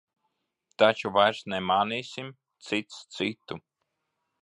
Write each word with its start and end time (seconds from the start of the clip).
Taču 0.83 1.11
vairs 1.17 1.43
nemānīsim 1.53 2.35
cits 2.71 3.01
citu. 3.19 3.63